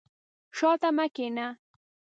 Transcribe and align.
شاته 0.57 0.89
مي 0.97 1.07
کښېنه! 1.15 1.47